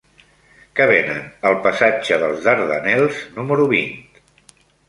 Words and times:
Què 0.79 0.87
venen 0.91 1.19
al 1.51 1.59
passatge 1.67 2.19
dels 2.25 2.41
Dardanels 2.49 3.23
número 3.37 3.71
vint? 3.75 3.97